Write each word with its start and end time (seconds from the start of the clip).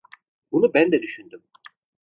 Bunu 0.51 0.73
ben 0.73 0.91
de 0.91 1.01
düşündüm. 1.01 1.43